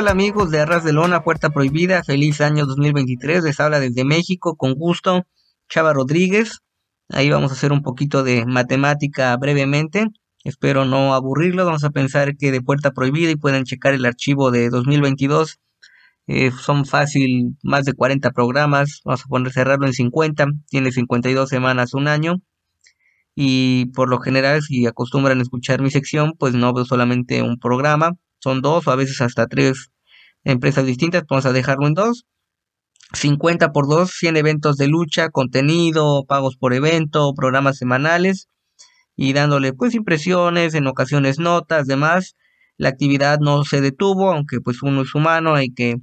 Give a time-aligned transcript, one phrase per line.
[0.00, 2.02] tal amigos de Arras de Lona, Puerta Prohibida?
[2.02, 3.44] Feliz año 2023.
[3.44, 5.26] Les habla desde México con gusto
[5.68, 6.60] Chava Rodríguez.
[7.10, 10.06] Ahí vamos a hacer un poquito de matemática brevemente.
[10.42, 11.66] Espero no aburrirlo.
[11.66, 15.58] Vamos a pensar que de Puerta Prohibida y pueden checar el archivo de 2022.
[16.28, 19.02] Eh, son fácil más de 40 programas.
[19.04, 20.46] Vamos a poner cerrarlo en 50.
[20.70, 22.36] Tiene 52 semanas, un año.
[23.34, 27.58] Y por lo general, si acostumbran a escuchar mi sección, pues no veo solamente un
[27.58, 28.12] programa.
[28.40, 29.90] Son dos o a veces hasta tres
[30.44, 31.24] empresas distintas.
[31.28, 32.26] Vamos a dejarlo en dos.
[33.12, 38.48] 50 por 2, 100 eventos de lucha, contenido, pagos por evento, programas semanales
[39.16, 42.36] y dándole pues impresiones, en ocasiones notas, demás.
[42.76, 45.96] La actividad no se detuvo, aunque pues uno es humano, hay que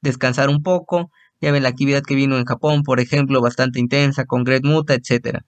[0.00, 1.10] descansar un poco.
[1.40, 4.94] Ya ven la actividad que vino en Japón, por ejemplo, bastante intensa con Great Muta,
[4.94, 5.44] etcétera.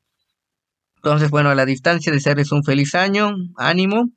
[0.96, 4.10] Entonces, bueno, a la distancia, desearles un feliz año, ánimo,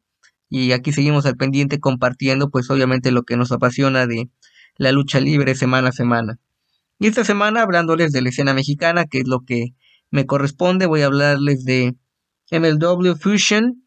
[0.50, 4.30] y aquí seguimos al pendiente compartiendo, pues obviamente lo que nos apasiona de
[4.78, 6.40] la lucha libre semana a semana.
[7.00, 9.76] Y esta semana hablándoles de la escena mexicana, que es lo que
[10.12, 11.96] me corresponde, voy a hablarles de
[12.52, 13.84] MLW Fusion,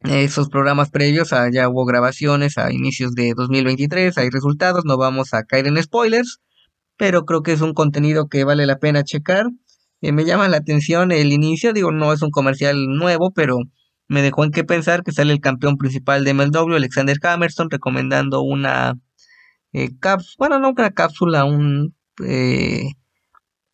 [0.00, 5.34] esos programas previos, ah, ya hubo grabaciones a inicios de 2023, hay resultados, no vamos
[5.34, 6.38] a caer en spoilers,
[6.96, 9.46] pero creo que es un contenido que vale la pena checar.
[10.00, 13.58] Eh, me llama la atención el inicio, digo, no es un comercial nuevo, pero
[14.08, 18.42] me dejó en qué pensar que sale el campeón principal de MLW, Alexander Hammerstone, recomendando
[18.42, 18.98] una
[19.72, 22.84] eh, cápsula, bueno, no una cápsula, un eh,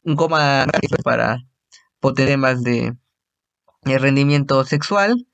[0.02, 0.66] goma
[1.04, 1.38] para
[2.14, 2.94] temas de,
[3.82, 5.26] de, rendimiento sexual.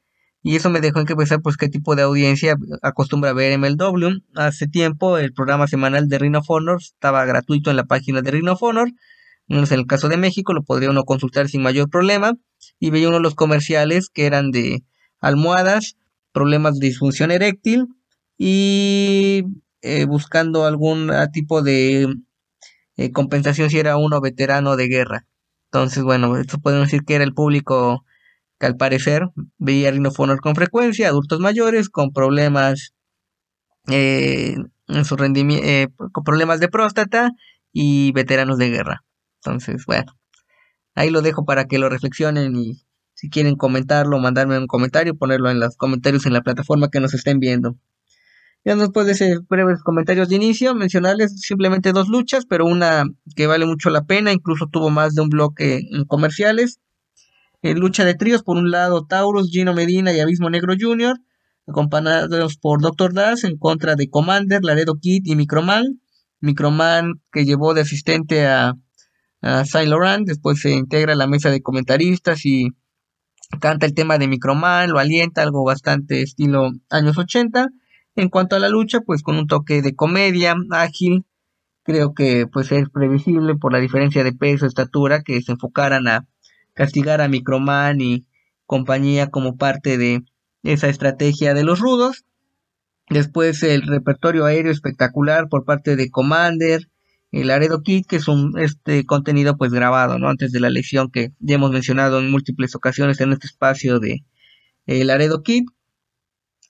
[0.42, 4.22] Y eso me dejó en que pensar pues qué tipo de audiencia acostumbra ver MLW.
[4.34, 8.30] Hace tiempo el programa semanal de Ring of Honor estaba gratuito en la página de
[8.30, 8.90] Ring of Honor.
[9.48, 12.34] En el caso de México lo podría uno consultar sin mayor problema.
[12.78, 14.82] Y veía uno de los comerciales que eran de
[15.20, 15.96] almohadas,
[16.32, 17.88] problemas de disfunción eréctil
[18.38, 19.44] y
[19.82, 22.06] eh, buscando algún tipo de
[22.96, 25.26] eh, compensación si era uno veterano de guerra.
[25.66, 28.04] Entonces, bueno, esto podemos decir que era el público
[28.58, 32.94] que al parecer veía rinofonor con frecuencia, adultos mayores con problemas
[33.88, 34.56] eh,
[34.88, 37.32] en su rendimiento, con problemas de próstata
[37.72, 39.04] y veteranos de guerra.
[39.42, 40.12] Entonces, bueno,
[40.94, 42.82] ahí lo dejo para que lo reflexionen y
[43.20, 47.12] si quieren comentarlo, mandarme un comentario, ponerlo en los comentarios en la plataforma que nos
[47.12, 47.76] estén viendo.
[48.64, 53.04] Ya después de ese breves comentarios de inicio, mencionarles simplemente dos luchas, pero una
[53.36, 56.80] que vale mucho la pena, incluso tuvo más de un bloque en comerciales.
[57.60, 61.18] En lucha de tríos, por un lado Taurus, Gino Medina y Abismo Negro Jr.,
[61.66, 66.00] acompañados por Doctor Das en contra de Commander, Laredo Kid y Microman.
[66.40, 68.76] Microman que llevó de asistente a,
[69.42, 72.70] a Saint Laurent, después se integra a la mesa de comentaristas y
[73.58, 77.68] canta el tema de Microman, lo alienta, algo bastante estilo años 80.
[78.16, 81.24] En cuanto a la lucha, pues con un toque de comedia, ágil,
[81.82, 86.26] creo que pues es previsible por la diferencia de peso, estatura, que se enfocaran a
[86.74, 88.26] castigar a Microman y
[88.66, 90.22] compañía como parte de
[90.62, 92.24] esa estrategia de los rudos.
[93.08, 96.89] Después el repertorio aéreo espectacular por parte de Commander,
[97.32, 100.28] el Aredo Kit, que es un este contenido pues grabado, ¿no?
[100.28, 104.24] Antes de la lección que ya hemos mencionado en múltiples ocasiones en este espacio de
[104.86, 105.68] el Aredo Kit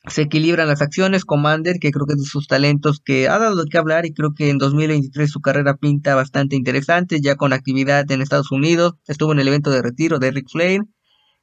[0.09, 1.25] se equilibran las acciones.
[1.25, 4.15] Commander, que creo que es de sus talentos que ha dado de qué hablar y
[4.15, 8.95] creo que en 2023 su carrera pinta bastante interesante, ya con actividad en Estados Unidos.
[9.07, 10.83] Estuvo en el evento de retiro de Rick Flair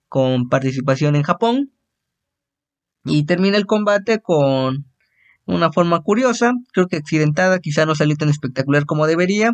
[0.07, 1.71] con participación en Japón.
[3.05, 4.85] Y termina el combate con
[5.47, 9.53] una forma curiosa, creo que accidentada, quizá no salió tan espectacular como debería,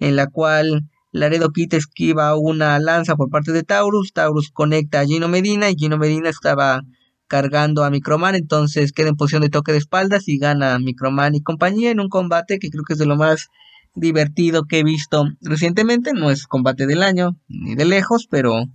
[0.00, 5.06] en la cual Laredo Kit esquiva una lanza por parte de Taurus, Taurus conecta a
[5.06, 6.82] Gino Medina y Gino Medina estaba
[7.28, 11.42] cargando a Microman, entonces queda en posición de toque de espaldas y gana Microman y
[11.42, 13.48] compañía en un combate que creo que es de lo más
[13.94, 18.66] divertido que he visto recientemente, no es combate del año ni de lejos, pero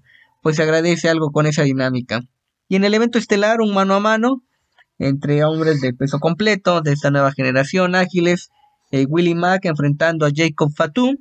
[0.41, 2.21] pues se agradece algo con esa dinámica.
[2.67, 4.43] Y en el evento estelar, un mano a mano
[5.01, 8.51] entre hombres de peso completo de esta nueva generación ágiles,
[8.91, 11.15] eh, Willie Mack enfrentando a Jacob Fatou.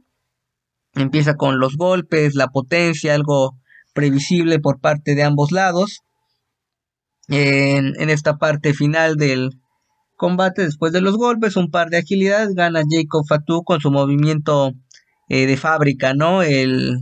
[0.94, 3.56] Empieza con los golpes, la potencia, algo
[3.94, 6.02] previsible por parte de ambos lados
[7.28, 9.50] en, esta parte final del
[10.16, 14.72] combate después de los golpes, un par de agilidad, gana Jacob Fatou con su movimiento
[15.28, 16.42] eh, de fábrica, ¿no?
[16.42, 17.00] El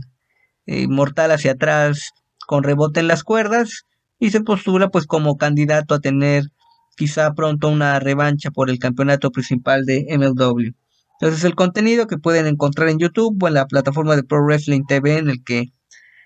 [0.65, 2.11] eh, mortal hacia atrás
[2.47, 3.83] con rebote en las cuerdas
[4.17, 6.45] y se postula pues como candidato a tener
[6.99, 10.75] quizá pronto una revancha por el campeonato principal de MLW.
[11.21, 14.83] Entonces el contenido que pueden encontrar en YouTube o en la plataforma de Pro Wrestling
[14.85, 15.71] TV en el que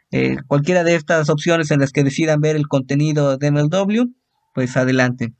[0.09, 4.15] eh, cualquiera de estas opciones en las que decidan ver el contenido de MLW,
[4.55, 5.35] pues adelante.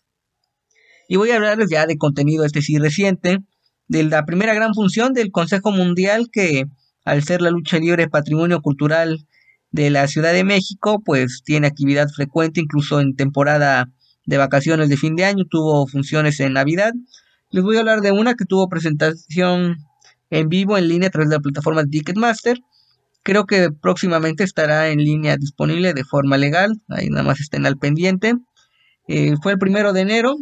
[1.10, 3.40] Y voy a hablarles ya de contenido, este sí reciente,
[3.88, 6.66] de la primera gran función del Consejo Mundial que
[7.06, 9.26] al ser la lucha libre patrimonio cultural
[9.72, 13.90] de la Ciudad de México, pues tiene actividad frecuente, incluso en temporada
[14.26, 16.92] de vacaciones de fin de año, tuvo funciones en Navidad.
[17.50, 19.78] Les voy a hablar de una que tuvo presentación
[20.30, 22.60] en vivo en línea a través de la plataforma Ticketmaster.
[23.22, 27.78] Creo que próximamente estará en línea disponible de forma legal, ahí nada más estén al
[27.78, 28.34] pendiente.
[29.08, 30.36] Eh, fue el primero de enero,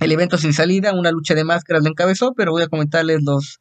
[0.00, 3.60] el evento sin salida, una lucha de máscaras lo encabezó, pero voy a comentarles los,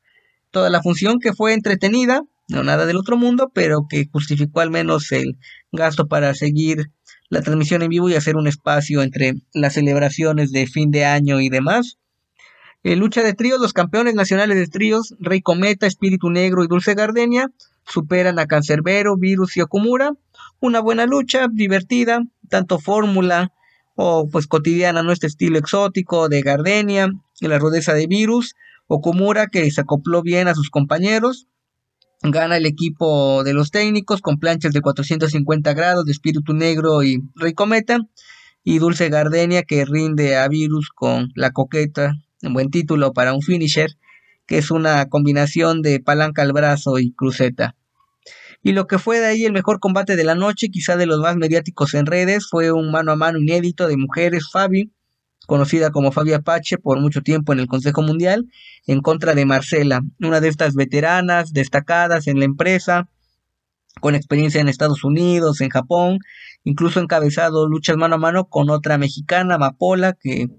[0.52, 4.70] toda la función que fue entretenida, no nada del otro mundo, pero que justificó al
[4.70, 5.38] menos el
[5.72, 6.92] gasto para seguir
[7.30, 11.40] la transmisión en vivo y hacer un espacio entre las celebraciones de fin de año
[11.40, 11.98] y demás.
[12.84, 16.94] En lucha de tríos, los campeones nacionales de tríos, Rey Cometa, Espíritu Negro y Dulce
[16.94, 17.50] Gardenia,
[17.86, 20.14] superan a Cancerbero, Virus y Okumura.
[20.60, 23.52] Una buena lucha, divertida, tanto fórmula
[23.96, 27.10] o pues cotidiana, no este estilo exótico de Gardenia
[27.40, 28.56] y la rudeza de Virus.
[28.88, 31.48] Okumura que se acopló bien a sus compañeros.
[32.24, 37.22] Gana el equipo de los técnicos con planchas de 450 grados de Espíritu Negro y
[37.36, 38.00] Rey Cometa.
[38.64, 43.42] Y Dulce Gardenia que rinde a Virus con la coqueta, un buen título para un
[43.42, 43.92] finisher,
[44.46, 47.76] que es una combinación de palanca al brazo y cruceta.
[48.64, 51.20] Y lo que fue de ahí el mejor combate de la noche, quizá de los
[51.20, 54.92] más mediáticos en redes, fue un mano a mano inédito de mujeres, Fabi,
[55.48, 58.46] conocida como Fabi Apache por mucho tiempo en el Consejo Mundial,
[58.86, 63.10] en contra de Marcela, una de estas veteranas destacadas en la empresa,
[64.00, 66.20] con experiencia en Estados Unidos, en Japón,
[66.64, 70.50] incluso encabezado luchas mano a mano con otra mexicana, Mapola, que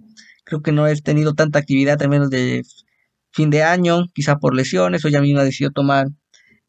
[0.43, 2.63] creo que no ha tenido tanta actividad, al menos de
[3.31, 6.09] fin de año, quizá por lesiones, o ya misma decidió tomar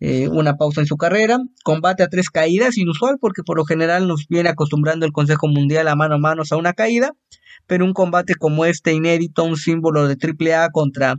[0.02, 1.40] eh, una pausa en su carrera.
[1.64, 5.88] Combate a tres caídas, inusual porque por lo general nos viene acostumbrando el Consejo Mundial
[5.88, 7.14] a mano a mano a una caída,
[7.70, 11.18] pero un combate como este inédito, un símbolo de AAA contra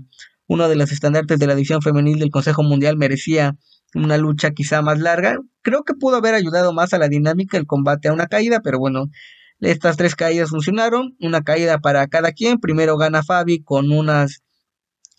[0.49, 3.55] uno de los estandartes de la división femenil del Consejo Mundial merecía
[3.95, 5.37] una lucha quizá más larga.
[5.63, 8.81] Creo que pudo haber ayudado más a la dinámica el combate a una caída, pero
[8.81, 9.07] bueno,
[9.61, 11.15] estas tres caídas funcionaron.
[11.21, 12.59] Una caída para cada quien.
[12.59, 14.43] Primero gana Fabi con unas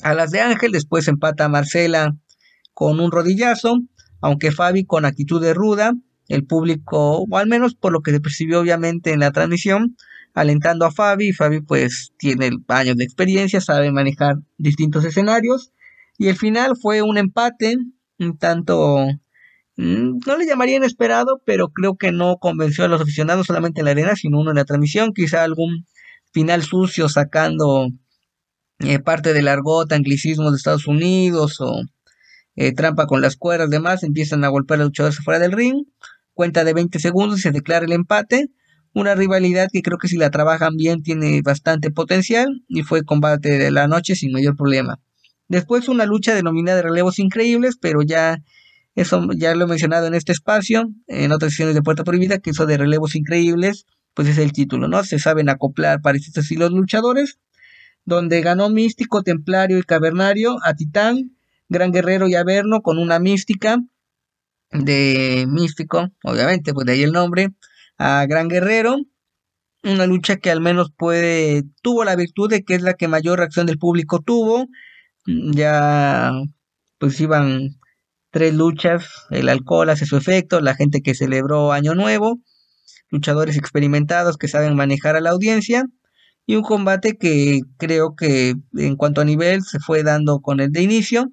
[0.04, 2.14] alas de ángel, después empata Marcela
[2.74, 3.80] con un rodillazo,
[4.20, 5.94] aunque Fabi con actitud de ruda,
[6.28, 9.96] el público, o al menos por lo que se percibió obviamente en la transmisión,
[10.34, 11.34] alentando a Fabi.
[11.34, 15.72] Fabi pues tiene años de experiencia, sabe manejar distintos escenarios.
[16.18, 17.78] Y el final fue un empate,
[18.20, 19.08] un tanto,
[19.78, 23.86] mm, no le llamaría inesperado, pero creo que no convenció a los aficionados solamente en
[23.86, 25.14] la arena, sino uno en la transmisión.
[25.14, 25.88] Quizá algún
[26.32, 27.88] final sucio sacando
[28.80, 31.82] eh, parte del argot, anglicismo de Estados Unidos o
[32.56, 34.04] eh, trampa con las cuerdas, demás.
[34.04, 35.86] Empiezan a golpear a luchadores fuera del ring.
[36.34, 38.50] Cuenta de 20 segundos y se declara el empate
[38.94, 43.58] una rivalidad que creo que si la trabajan bien tiene bastante potencial y fue combate
[43.58, 45.00] de la noche sin mayor problema.
[45.48, 48.38] Después una lucha denominada de relevos increíbles, pero ya
[48.96, 52.50] eso ya lo he mencionado en este espacio, en otras sesiones de Puerta Prohibida, que
[52.50, 55.04] eso de relevos increíbles, pues es el título, ¿no?
[55.04, 57.38] Se saben acoplar para estos estilos luchadores,
[58.04, 61.38] donde ganó Místico, Templario y Cavernario a Titán,
[61.70, 63.78] Gran Guerrero y Averno con una mística
[64.72, 67.50] de Místico, obviamente, pues de ahí el nombre,
[68.02, 68.98] a Gran Guerrero.
[69.84, 73.40] Una lucha que al menos puede, tuvo la virtud de que es la que mayor
[73.40, 74.68] reacción del público tuvo.
[75.26, 76.32] Ya
[76.98, 77.80] pues iban
[78.32, 82.40] tres luchas, el alcohol hace su efecto, la gente que celebró Año Nuevo,
[83.10, 85.86] luchadores experimentados que saben manejar a la audiencia
[86.46, 90.72] y un combate que creo que en cuanto a nivel se fue dando con el
[90.72, 91.28] de inicio.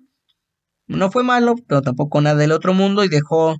[0.86, 3.56] No fue malo, pero tampoco nada del otro mundo y dejó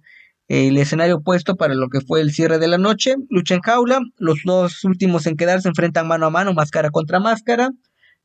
[0.49, 3.17] el escenario opuesto para lo que fue el cierre de la noche.
[3.29, 7.21] Lucha en jaula, los dos últimos en quedar se enfrentan mano a mano, máscara contra
[7.21, 7.71] máscara,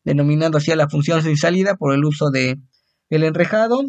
[0.05, 2.57] denominando así a la función sin salida por el uso de
[3.09, 3.81] el enrejado.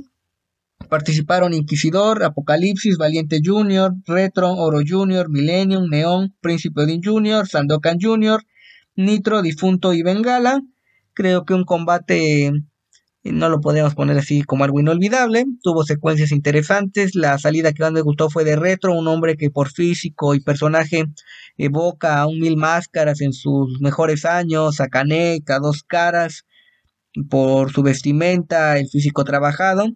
[0.88, 8.42] Participaron Inquisidor, Apocalipsis, Valiente Junior, Retro, Oro Junior, Millennium, Neon, Príncipe Odin Junior, Sandokan Junior,
[8.96, 10.60] Nitro, Difunto y Bengala.
[11.14, 12.50] Creo que un combate
[13.32, 15.46] no lo podemos poner así como algo inolvidable.
[15.62, 17.14] Tuvo secuencias interesantes.
[17.14, 20.40] La salida que más me gustó fue de Retro, un hombre que por físico y
[20.40, 21.06] personaje
[21.56, 26.44] evoca a un mil máscaras en sus mejores años, a Caneca, dos caras,
[27.30, 29.86] por su vestimenta, el físico trabajado.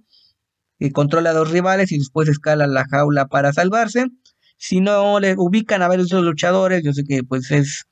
[0.93, 4.07] Controla a dos rivales y después escala la jaula para salvarse.
[4.57, 7.88] Si no le ubican a varios luchadores, yo sé que pues es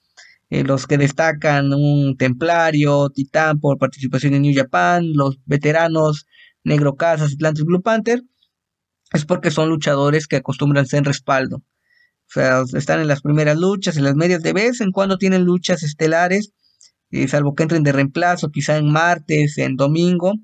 [0.51, 6.27] eh, los que destacan un Templario, Titán por participación en New Japan, los veteranos
[6.65, 8.23] Negro Casas, Atlantis Blue Panther,
[9.13, 11.59] es porque son luchadores que acostumbran ser respaldo.
[11.59, 15.45] O sea, están en las primeras luchas, en las medias de vez en cuando tienen
[15.45, 16.53] luchas estelares,
[17.11, 20.35] eh, salvo que entren de reemplazo, quizá en martes, en domingo,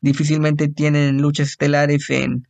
[0.00, 2.48] difícilmente tienen luchas estelares en,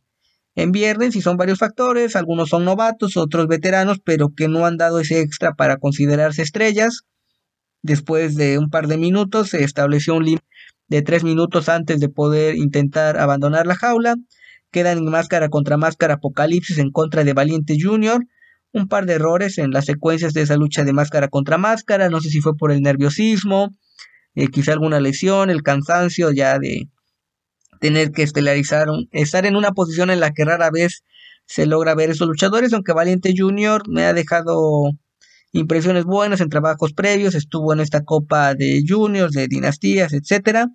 [0.55, 4.77] en viernes y son varios factores, algunos son novatos, otros veteranos, pero que no han
[4.77, 7.03] dado ese extra para considerarse estrellas.
[7.81, 10.45] Después de un par de minutos se estableció un límite
[10.87, 14.15] de tres minutos antes de poder intentar abandonar la jaula.
[14.71, 18.19] Quedan en máscara contra máscara Apocalipsis en contra de Valiente Jr.
[18.73, 22.09] Un par de errores en las secuencias de esa lucha de máscara contra máscara.
[22.09, 23.69] No sé si fue por el nerviosismo,
[24.35, 26.89] eh, quizá alguna lesión, el cansancio ya de
[27.81, 31.03] tener que estelarizar, estar en una posición en la que rara vez
[31.47, 33.81] se logra ver esos luchadores, aunque Valiente Jr.
[33.89, 34.91] me ha dejado
[35.51, 40.67] impresiones buenas en trabajos previos, estuvo en esta copa de juniors, de dinastías, etcétera.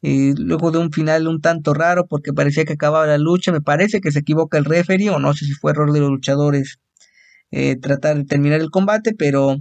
[0.00, 3.60] Y luego de un final un tanto raro porque parecía que acababa la lucha, me
[3.60, 6.78] parece que se equivoca el referee o no sé si fue error de los luchadores
[7.50, 9.56] eh, tratar de terminar el combate, pero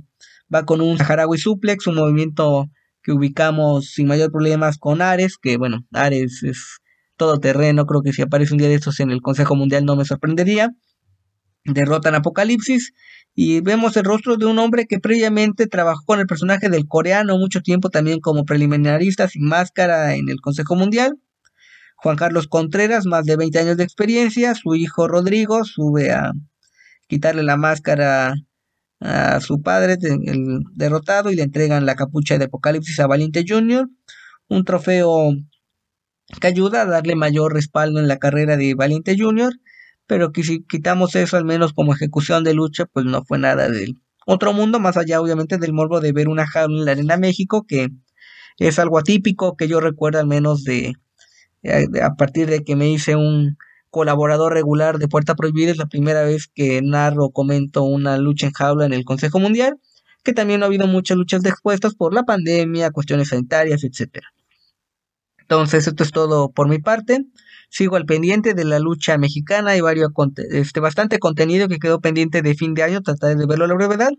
[0.54, 2.68] va con un Saharaui suplex, un movimiento
[3.04, 6.80] que ubicamos sin mayor problemas con Ares, que bueno, Ares es
[7.18, 9.96] todo terreno, creo que si aparece un día de estos en el Consejo Mundial no
[9.96, 10.70] me sorprendería.
[11.66, 12.94] Derrotan Apocalipsis
[13.36, 17.38] y vemos el rostro de un hombre que previamente trabajó con el personaje del coreano
[17.38, 21.20] mucho tiempo también como preliminarista sin máscara en el Consejo Mundial.
[21.98, 26.32] Juan Carlos Contreras, más de 20 años de experiencia, su hijo Rodrigo sube a
[27.08, 28.36] quitarle la máscara
[29.00, 33.90] a su padre, el derrotado, y le entregan la capucha de Apocalipsis a Valiente Jr.,
[34.48, 35.34] un trofeo
[36.42, 39.54] que ayuda a darle mayor respaldo en la carrera de Valiente Jr.,
[40.06, 43.70] pero que si quitamos eso al menos como ejecución de lucha, pues no fue nada
[43.70, 47.18] del otro mundo, más allá obviamente del morbo de ver una jaula en la Arena
[47.18, 47.90] México, que
[48.58, 50.94] es algo atípico que yo recuerdo al menos de,
[51.62, 53.58] de a partir de que me hice un
[53.90, 58.48] colaborador regular de Puerta Prohibida, es la primera vez que narro o comento una lucha
[58.48, 59.80] en jaula en el Consejo Mundial,
[60.24, 64.20] que también ha habido muchas luchas expuestas por la pandemia, cuestiones sanitarias, etc.
[65.40, 67.26] Entonces, esto es todo por mi parte.
[67.70, 70.12] Sigo al pendiente de la lucha mexicana, hay varios,
[70.52, 73.76] este, bastante contenido que quedó pendiente de fin de año, trataré de verlo a la
[73.76, 74.10] brevedad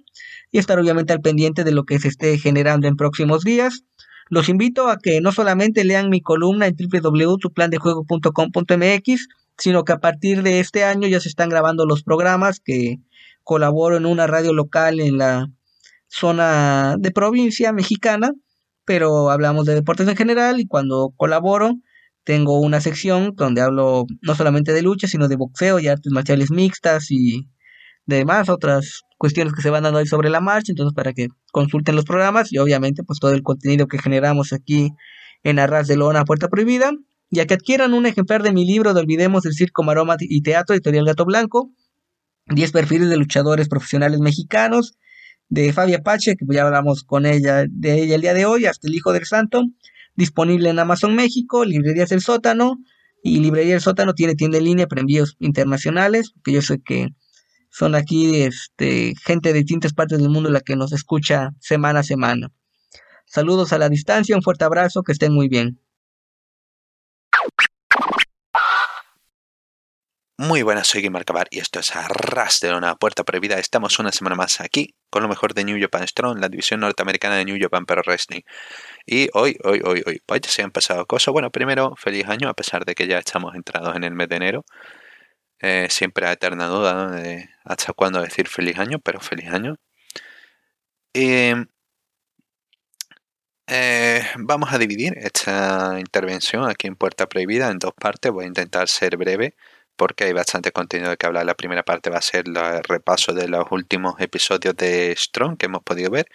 [0.52, 3.82] y estar obviamente al pendiente de lo que se esté generando en próximos días.
[4.28, 9.28] Los invito a que no solamente lean mi columna en www.tuplandejuego.com.mx,
[9.58, 12.98] sino que a partir de este año ya se están grabando los programas que
[13.42, 15.48] colaboro en una radio local en la
[16.08, 18.32] zona de provincia mexicana,
[18.84, 21.74] pero hablamos de deportes en general y cuando colaboro
[22.24, 26.50] tengo una sección donde hablo no solamente de lucha, sino de boxeo y artes marciales
[26.50, 27.48] mixtas y
[28.06, 31.96] demás otras cuestiones que se van dando ahí sobre la marcha, entonces para que consulten
[31.96, 34.90] los programas y obviamente pues todo el contenido que generamos aquí
[35.42, 36.92] en Arras de Lona Puerta Prohibida
[37.30, 40.74] ya que adquieran un ejemplar de mi libro de Olvidemos el Circo, Maroma y Teatro,
[40.74, 41.70] editorial Gato Blanco,
[42.46, 44.94] 10 perfiles de luchadores profesionales mexicanos,
[45.48, 48.88] de Fabia Pache, que ya hablamos con ella, de ella el día de hoy, hasta
[48.88, 49.62] el Hijo del Santo,
[50.14, 52.78] disponible en Amazon México, Librerías El Sótano,
[53.22, 57.08] y Librería El Sótano tiene tienda en línea para envíos internacionales, que yo sé que
[57.68, 62.04] son aquí este, gente de distintas partes del mundo la que nos escucha semana a
[62.04, 62.50] semana.
[63.26, 65.78] Saludos a la distancia, un fuerte abrazo, que estén muy bien.
[70.42, 73.58] Muy buenas, soy Guimar Cabar y esto es Arras de una puerta prohibida.
[73.58, 77.36] Estamos una semana más aquí con lo mejor de New Japan Strong, la división norteamericana
[77.36, 78.40] de New Japan Pro Wrestling.
[79.04, 81.32] Y hoy, hoy, hoy, hoy, pues ya se han pasado cosas.
[81.32, 84.36] Bueno, primero, feliz año, a pesar de que ya estamos entrados en el mes de
[84.36, 84.64] enero.
[85.60, 89.76] Eh, siempre hay eterna duda de hasta cuándo decir feliz año, pero feliz año.
[91.12, 91.52] Y
[93.70, 98.32] eh, vamos a dividir esta intervención aquí en Puerta Prohibida en dos partes.
[98.32, 99.54] Voy a intentar ser breve
[99.96, 101.46] porque hay bastante contenido de que hablar.
[101.46, 105.66] La primera parte va a ser el repaso de los últimos episodios de Strong que
[105.66, 106.26] hemos podido ver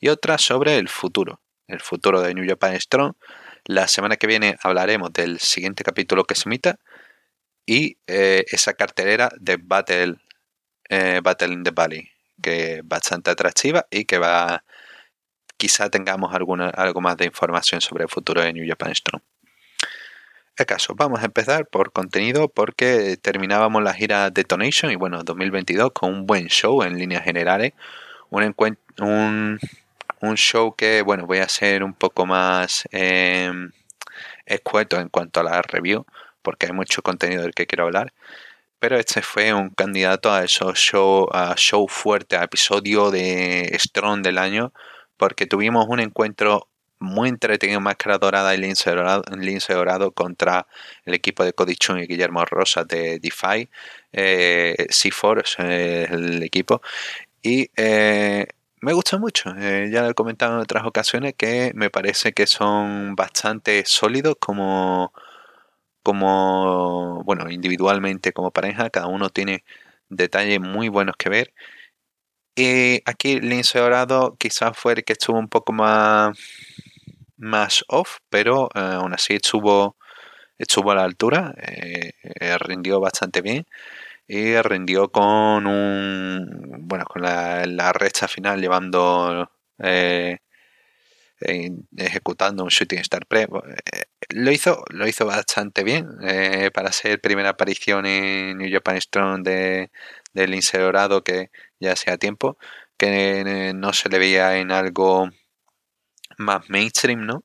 [0.00, 3.14] y otra sobre el futuro, el futuro de New Japan Strong.
[3.66, 6.78] La semana que viene hablaremos del siguiente capítulo que se emita
[7.66, 10.16] y eh, esa cartelera de Battle,
[10.88, 12.08] eh, Battle in the Valley,
[12.42, 14.64] que es bastante atractiva y que va
[15.60, 19.22] quizá tengamos alguna, algo más de información sobre el futuro de New Japan Strong
[20.66, 26.12] caso, vamos a empezar por contenido porque terminábamos la gira Detonation y bueno, 2022 con
[26.12, 27.72] un buen show en líneas generales.
[28.30, 29.58] Un,
[30.36, 33.50] show que, bueno, voy a ser un poco más eh,
[34.44, 36.04] escueto en cuanto a la review
[36.42, 38.12] porque hay mucho contenido del que quiero hablar.
[38.78, 44.38] Pero este fue un candidato a esos show, show fuerte, a episodio de Strong del
[44.38, 44.72] año,
[45.20, 48.90] porque tuvimos un encuentro muy entretenido Máscara Dorada y Lince
[49.74, 50.66] Dorado, contra
[51.04, 53.68] el equipo de Cody y Guillermo Rosa de DeFi.
[54.12, 56.80] Eh, C4 es el equipo.
[57.42, 58.46] Y eh,
[58.80, 59.54] me gusta mucho.
[59.58, 64.36] Eh, ya lo he comentado en otras ocasiones que me parece que son bastante sólidos
[64.40, 65.12] como,
[66.02, 68.88] como, bueno, individualmente como pareja.
[68.90, 69.64] Cada uno tiene
[70.08, 71.52] detalles muy buenos que ver.
[72.56, 76.36] Y aquí Lince Dorado quizás fue el que estuvo un poco más,
[77.36, 79.96] más off, pero eh, aún así estuvo,
[80.58, 82.12] estuvo a la altura, eh,
[82.60, 83.66] rindió bastante bien
[84.28, 86.48] y rindió con un
[86.82, 90.38] bueno con la, la recha final llevando eh,
[91.96, 97.20] ejecutando un shooting star pre eh, lo hizo lo hizo bastante bien eh, para ser
[97.20, 99.90] primera aparición en New Japan Strong de
[100.34, 102.58] del Lince Dorado que ya hacía tiempo
[102.98, 105.30] que no se le veía en algo
[106.38, 107.44] más mainstream no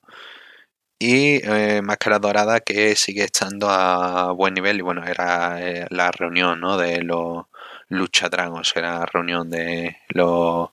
[0.99, 6.11] y eh, Máscara Dorada que sigue estando a buen nivel y bueno, era eh, la
[6.11, 6.77] reunión ¿no?
[6.77, 7.45] de los
[7.89, 10.69] Lucha Dragons, era la reunión de los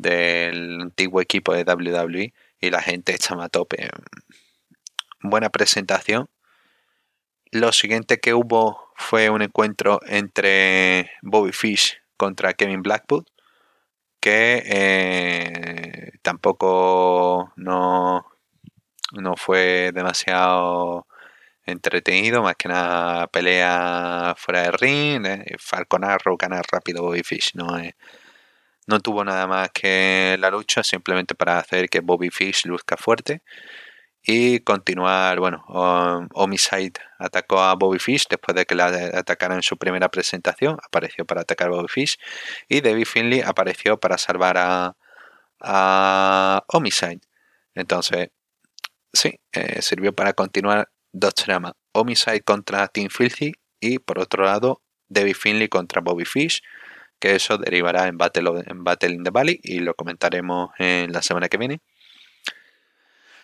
[0.00, 3.88] del antiguo equipo de WWE y la gente estaba a tope.
[5.20, 6.28] Buena presentación.
[7.50, 13.24] Lo siguiente que hubo fue un encuentro entre Bobby Fish contra Kevin Blackwood
[14.20, 18.26] que eh, tampoco no
[19.12, 21.06] no fue demasiado
[21.64, 27.52] entretenido, más que nada pelea fuera de ring, eh, Falcon Arrow ganar rápido Bobby Fish,
[27.54, 27.96] no, eh,
[28.88, 33.42] no tuvo nada más que la lucha, simplemente para hacer que Bobby Fish luzca fuerte
[34.22, 35.64] y continuar, bueno,
[36.34, 41.24] Homicide atacó a Bobby Fish después de que la atacara en su primera presentación, apareció
[41.24, 42.18] para atacar a Bobby Fish
[42.68, 44.94] y David Finley apareció para salvar a,
[46.68, 47.20] Homicide.
[47.74, 48.30] Entonces,
[49.12, 51.72] Sí, eh, sirvió para continuar dos tramas.
[51.92, 56.62] Homicide contra Team Filthy y por otro lado David Finley contra Bobby Fish,
[57.18, 61.58] que eso derivará en Battle, in the Valley y lo comentaremos en la semana que
[61.58, 61.80] viene.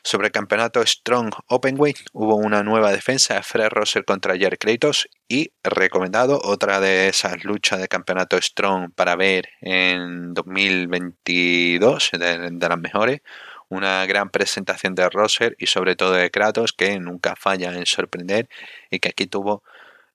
[0.07, 5.09] Sobre el campeonato Strong Openweight hubo una nueva defensa de Fred Rosser contra Jerry Kratos
[5.29, 12.79] y recomendado otra de esas luchas de campeonato Strong para ver en 2022 de las
[12.79, 13.23] mejores
[13.71, 18.49] una gran presentación de Rosser y sobre todo de Kratos que nunca falla en sorprender
[18.91, 19.63] y que aquí tuvo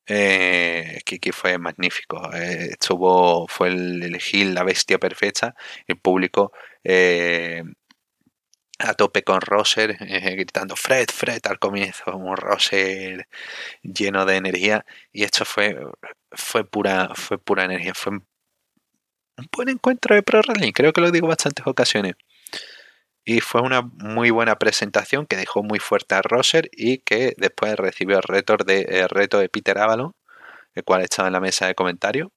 [0.09, 5.55] eh, que, fue magnífico eh, estuvo fue el elegir la bestia perfecta
[5.87, 6.51] el público
[6.83, 7.63] eh,
[8.79, 9.97] a tope con Rosser
[10.35, 13.27] gritando Fred Fred al comienzo un Rosser
[13.83, 15.77] lleno de energía y esto fue
[16.31, 18.27] fue pura fue pura energía fue un
[19.55, 22.15] buen encuentro de Pro Wrestling creo que lo digo bastantes ocasiones
[23.25, 27.75] y fue una muy buena presentación que dejó muy fuerte a Rosser y que después
[27.77, 30.13] recibió el reto de, reto de Peter Avalon,
[30.75, 32.29] el cual estaba en la mesa de comentarios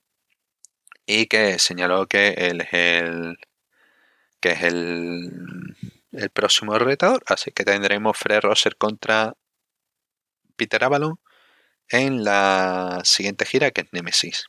[1.07, 3.37] y que señaló que él es el
[4.41, 5.31] que es el,
[6.13, 9.35] el próximo retador, así que tendremos Fred Rosser contra
[10.57, 11.19] Peter Avalon
[11.89, 14.47] en la siguiente gira que es Nemesis,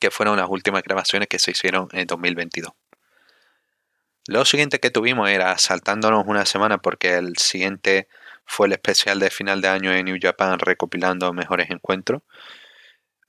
[0.00, 2.72] que fueron las últimas grabaciones que se hicieron en 2022.
[4.26, 8.06] Lo siguiente que tuvimos era saltándonos una semana porque el siguiente
[8.44, 12.22] fue el especial de final de año en New Japan recopilando mejores encuentros.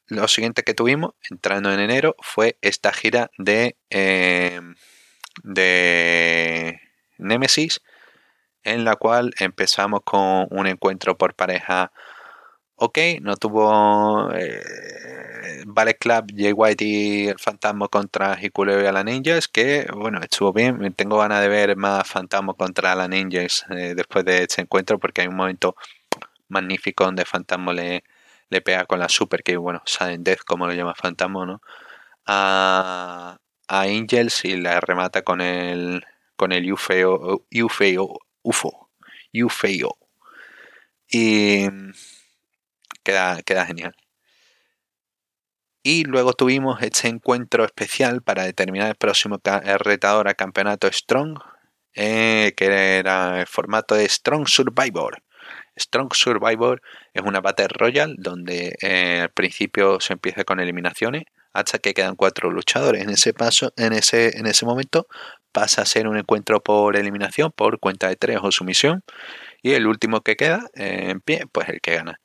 [0.07, 4.59] Lo siguiente que tuvimos, entrando en enero, fue esta gira de, eh,
[5.43, 6.81] de
[7.17, 7.81] Nemesis,
[8.63, 11.93] en la cual empezamos con un encuentro por pareja
[12.81, 19.07] ok, no tuvo eh, Ballet Club, Jay White y el Fantasma contra Hikuleo y Alan
[19.07, 20.93] Angels, que bueno, estuvo bien.
[20.95, 25.21] Tengo ganas de ver más Fantasma contra Alan Angels eh, después de este encuentro, porque
[25.21, 25.75] hay un momento
[26.49, 28.03] magnífico donde Fantasma le,
[28.49, 31.61] le pega con la Super, que bueno, Sudden Death, como lo llama Fantasma, ¿no?
[32.25, 36.03] A, a Angels y la remata con el
[36.35, 38.89] con el UFO, UFO, UFO,
[39.33, 39.97] UFO.
[41.13, 41.67] Y
[43.03, 43.95] queda, queda genial.
[45.83, 49.39] Y luego tuvimos este encuentro especial para determinar el próximo
[49.79, 51.39] retador a campeonato Strong,
[51.95, 55.23] eh, que era el formato de Strong Survivor.
[55.79, 56.81] Strong Survivor
[57.13, 62.15] es una Battle Royale donde eh, al principio se empieza con eliminaciones hasta que quedan
[62.15, 63.01] cuatro luchadores.
[63.01, 65.07] En ese paso, en ese, en ese momento
[65.51, 69.03] pasa a ser un encuentro por eliminación, por cuenta de tres o sumisión.
[69.61, 72.19] Y el último que queda eh, en pie, pues el que gana.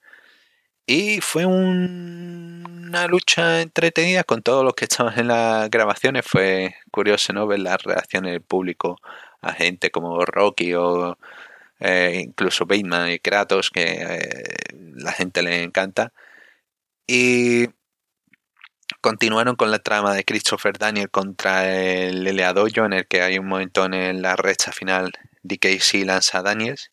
[0.88, 6.24] Y fue una lucha entretenida con todos los que estaban en las grabaciones.
[6.26, 7.46] Fue curioso ¿no?
[7.48, 9.00] ver las reacciones del público
[9.40, 11.18] a gente como Rocky o
[11.80, 14.54] eh, incluso Bateman y Kratos, que eh,
[14.94, 16.12] la gente le encanta.
[17.06, 17.68] Y
[19.00, 23.38] continuaron con la trama de Christopher Daniel contra el Lea Dojo, en el que hay
[23.38, 26.92] un momento en la recha final DKC lanza a Daniels.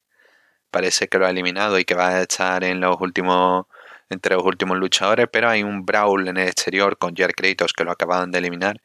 [0.72, 3.68] Parece que lo ha eliminado y que va a estar en los últimos
[4.14, 7.84] entre los últimos luchadores, pero hay un brawl en el exterior con Jared Kratos que
[7.84, 8.82] lo acaban de eliminar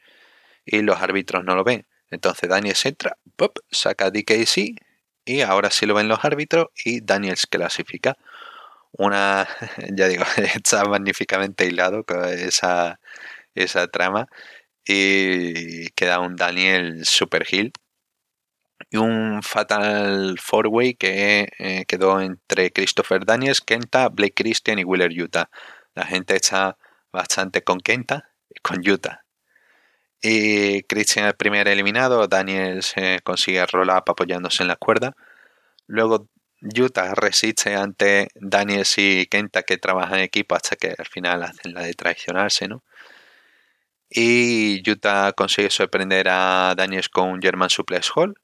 [0.65, 1.87] y los árbitros no lo ven.
[2.11, 4.75] Entonces Daniels entra, pop, saca a DKC
[5.25, 8.17] y ahora sí lo ven los árbitros y Daniels clasifica.
[8.93, 9.47] Una,
[9.97, 13.01] ya digo, está magníficamente hilado con esa,
[13.55, 14.27] esa trama
[14.87, 17.73] y queda un Daniel super heel
[18.91, 24.85] y un Fatal Four Way que eh, quedó entre Christopher Daniels, Kenta, Blake Christian y
[24.85, 25.51] Wheeler Utah.
[25.95, 26.79] La gente está
[27.13, 29.25] bastante con Kenta y con Utah.
[30.23, 35.15] Y Christian el primer eliminado, Daniels consigue roll up apoyándose en la cuerda.
[35.87, 36.29] Luego
[36.61, 41.75] Utah resiste ante Daniels y Kenta que trabajan en equipo hasta que al final hacen
[41.75, 42.83] la de traicionarse, ¿no?
[44.11, 48.35] Y Utah consigue sorprender a Daniels con un German Suplex Hall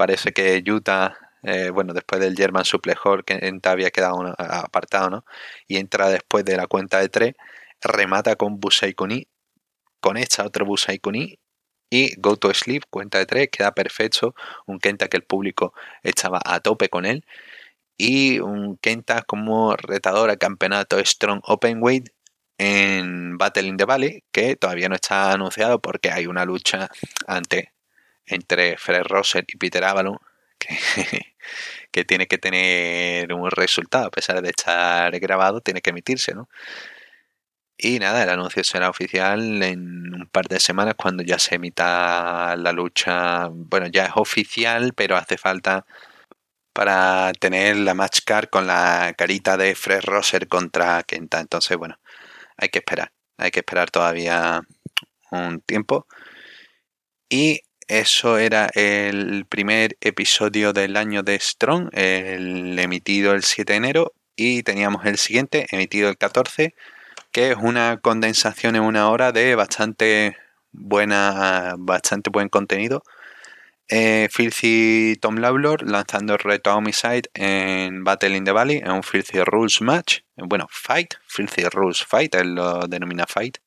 [0.00, 5.24] parece que Utah, eh, bueno, después del German Suplejor, que había quedado apartado, ¿no?
[5.68, 7.34] Y entra después de la cuenta de tres,
[7.82, 9.28] remata con Busai Kuni,
[10.16, 11.38] esta otro Busai Kuni
[11.90, 14.34] y Go to Sleep, cuenta de tres, queda perfecto.
[14.66, 17.26] Un Kenta que el público estaba a tope con él.
[17.98, 22.08] Y un Kenta como retador al campeonato Strong Openweight
[22.58, 26.88] en Battle in the Valley, que todavía no está anunciado porque hay una lucha
[27.26, 27.74] ante
[28.32, 30.18] entre Fred Rosser y Peter Avalon
[30.58, 30.68] que,
[31.92, 36.48] que, tiene que tener un resultado, a pesar de estar grabado, tiene que emitirse, ¿no?
[37.82, 42.54] Y nada, el anuncio será oficial en un par de semanas cuando ya se emita
[42.56, 43.48] la lucha.
[43.50, 45.86] Bueno, ya es oficial, pero hace falta
[46.74, 51.40] para tener la match card con la carita de Fred Rosser contra Kenta.
[51.40, 51.98] Entonces, bueno,
[52.58, 53.12] hay que esperar.
[53.38, 54.60] Hay que esperar todavía
[55.30, 56.06] un tiempo.
[57.30, 63.76] Y eso era el primer episodio del año de Strong, el emitido el 7 de
[63.76, 66.76] enero, y teníamos el siguiente, emitido el 14,
[67.32, 70.36] que es una condensación en una hora de bastante
[70.70, 73.02] buena, bastante buen contenido.
[73.88, 78.92] Eh, Filthy Tom Lawlor lanzando el reto a Homicide en Battle in the Valley, en
[78.92, 80.20] un Filthy Rules match.
[80.36, 83.58] Bueno, Fight, Filthy Rules Fight, él lo denomina Fight.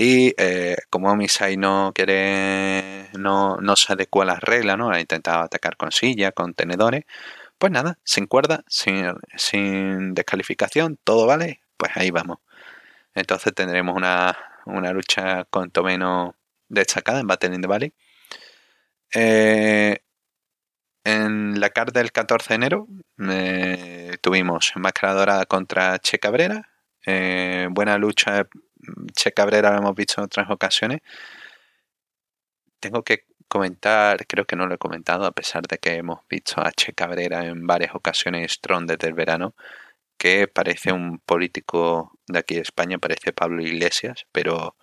[0.00, 4.90] Y eh, como Misai no quiere, no, no se adecua a las reglas, ¿no?
[4.90, 7.04] Ha intentado atacar con silla, con tenedores.
[7.58, 12.38] Pues nada, sin cuerda, sin, sin descalificación, todo vale, pues ahí vamos.
[13.14, 16.34] Entonces tendremos una, una lucha cuanto menos
[16.68, 17.94] destacada en Battle in the Valley.
[19.14, 19.98] Eh,
[21.04, 22.86] en la carta del 14 de enero
[23.30, 26.68] eh, tuvimos Máscara Dorada contra Che Cabrera.
[27.70, 28.46] buena lucha
[29.14, 31.00] Che Cabrera lo hemos visto en otras ocasiones.
[32.80, 36.60] Tengo que comentar, creo que no lo he comentado, a pesar de que hemos visto
[36.60, 39.54] a Che Cabrera en varias ocasiones strong desde el verano,
[40.18, 44.76] que parece un político de aquí de España, parece Pablo Iglesias, pero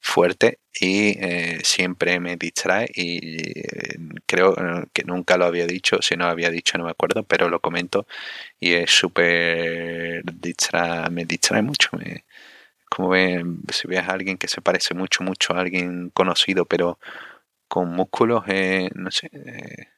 [0.00, 5.98] fuerte y eh, siempre me distrae y eh, creo eh, que nunca lo había dicho,
[6.00, 8.06] si no lo había dicho no me acuerdo, pero lo comento
[8.58, 10.22] y es súper
[11.10, 12.24] me distrae mucho, me,
[12.90, 16.98] como ven, si ves a alguien que se parece mucho, mucho a alguien conocido, pero
[17.68, 19.88] con músculos, eh, no sé, eh,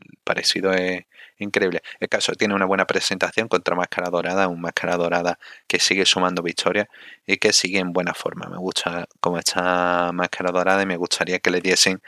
[0.00, 1.04] el parecido es
[1.38, 1.82] increíble.
[2.00, 6.42] El caso tiene una buena presentación contra Máscara Dorada, un Máscara Dorada que sigue sumando
[6.42, 6.88] victorias
[7.26, 8.48] y que sigue en buena forma.
[8.48, 12.02] Me gusta cómo está Máscara Dorada y me gustaría que le diesen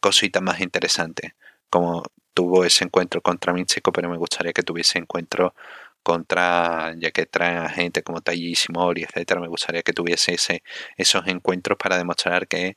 [0.00, 1.32] cositas más interesantes,
[1.70, 2.04] como
[2.34, 5.54] tuvo ese encuentro contra Minchico, pero me gustaría que tuviese encuentro
[6.02, 10.62] contra, ya que traen a gente como Taiji Shimori, etcétera, me gustaría que tuviese ese,
[10.96, 12.76] esos encuentros para demostrar que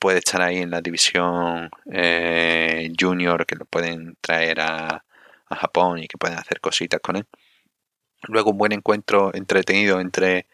[0.00, 5.04] puede estar ahí en la división eh, junior, que lo pueden traer a,
[5.52, 7.26] Japón y que pueden hacer cositas con él.
[8.28, 10.46] Luego un buen encuentro entretenido entre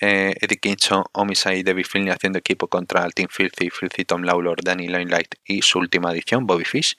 [0.00, 4.22] eh, Eddie Kingston, Homicide y Debbie Finley haciendo equipo contra el Team Filthy, Filthy Tom
[4.22, 6.96] Lawlor, Danny Limelight y su última edición, Bobby Fish.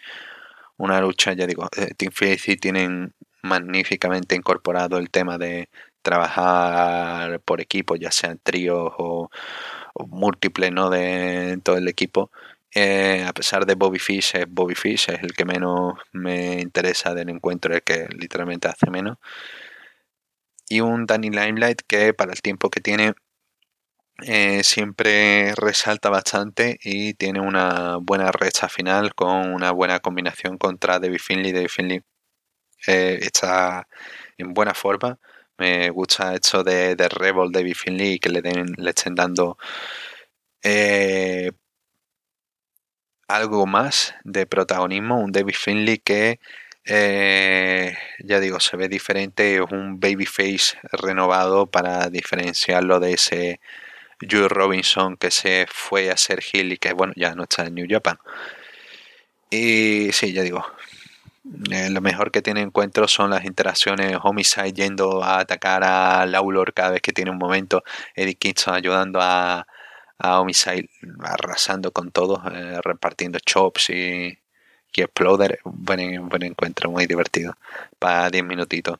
[0.77, 5.69] Una lucha, ya digo, eh, Team Filthy tienen magníficamente incorporado el tema de
[6.01, 9.29] trabajar por equipo, ya sean tríos o,
[10.07, 10.89] múltiples ¿no?
[10.89, 12.31] de todo el equipo.
[12.73, 17.13] Eh, a pesar de Bobby Fish, es Bobby Fish, es el que menos me interesa
[17.13, 19.17] del encuentro, el que literalmente hace menos.
[20.69, 23.13] Y un Danny Limelight que para el tiempo que tiene
[24.21, 30.99] eh, siempre resalta bastante y tiene una buena recha final con una buena combinación contra
[30.99, 31.53] David Finley.
[31.53, 32.01] David Finley
[32.87, 33.87] eh, está
[34.37, 35.19] en buena forma.
[35.57, 39.57] Me gusta esto de, de Rebel David Finley y que le, den, le estén dando
[40.63, 41.51] eh,
[43.27, 45.19] algo más de protagonismo.
[45.19, 46.39] Un David Finley que,
[46.85, 49.55] eh, ya digo, se ve diferente.
[49.55, 53.59] Es un babyface renovado para diferenciarlo de ese
[54.29, 57.75] Joe Robinson que se fue a ser Hill y que, bueno, ya no está en
[57.75, 58.17] New Japan.
[59.51, 60.65] Y sí, ya digo,
[61.71, 66.73] eh, lo mejor que tiene encuentro son las interacciones Homicide yendo a atacar a Laulor
[66.73, 67.83] cada vez que tiene un momento,
[68.15, 69.65] Eddie Kingston ayudando a,
[70.17, 70.89] a Homicide
[71.21, 74.37] arrasando con todos, eh, repartiendo chops y,
[74.93, 75.59] y exploder.
[75.63, 77.57] Buen, buen encuentro, muy divertido,
[77.99, 78.99] para 10 minutitos.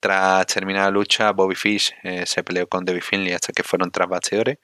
[0.00, 3.90] Tras terminar la lucha, Bobby Fish eh, se peleó con David Finley hasta que fueron
[3.90, 4.58] tras bastidores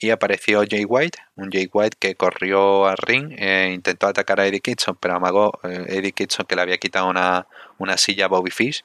[0.00, 4.46] y apareció Jay White, un Jay White que corrió al ring, e intentó atacar a
[4.46, 7.46] Eddie Kitson, pero amagó eh, Eddie Kitson que le había quitado una,
[7.78, 8.84] una silla a Bobby Fish.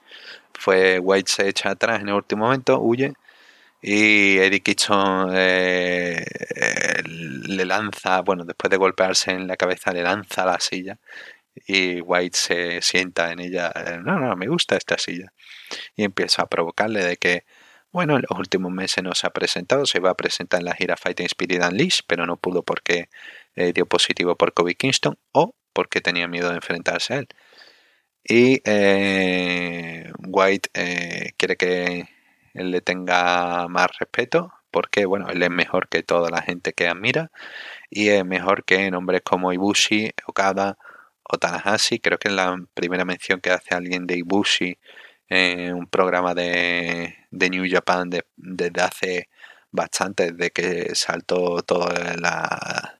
[0.54, 3.14] Fue White se echa atrás en el último momento, huye
[3.88, 6.26] y Eddie Kitson eh,
[7.06, 10.98] le lanza, bueno, después de golpearse en la cabeza, le lanza la silla
[11.68, 13.72] y White se sienta en ella.
[14.04, 15.32] No, no, me gusta esta silla.
[15.96, 17.46] Y empieza a provocarle de que
[17.96, 20.76] bueno, en los últimos meses no se ha presentado, se iba a presentar en la
[20.76, 23.08] gira Fighting Spirit Unleashed, pero no pudo porque
[23.56, 27.30] eh, dio positivo por Kobe Kingston o porque tenía miedo de enfrentarse a él.
[28.26, 32.10] Y eh, White eh, quiere que
[32.54, 36.90] él le tenga más respeto porque, bueno, él es mejor que toda la gente que
[36.90, 37.32] admira
[37.90, 40.78] y es mejor que nombres como Ibushi, Okada
[41.24, 42.00] o Tanahashi.
[42.00, 44.80] Creo que es la primera mención que hace alguien de Ibushi
[45.30, 49.30] en un programa de, de New Japan desde hace
[49.72, 53.00] bastante, desde que saltó toda la,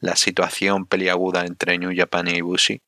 [0.00, 2.82] la situación peliaguda entre New Japan y Ibushi.